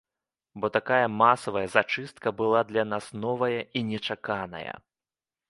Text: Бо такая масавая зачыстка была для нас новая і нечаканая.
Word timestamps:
Бо 0.59 0.69
такая 0.77 1.07
масавая 1.21 1.67
зачыстка 1.75 2.31
была 2.31 2.63
для 2.71 2.83
нас 2.95 3.11
новая 3.27 3.61
і 3.61 3.79
нечаканая. 3.93 4.73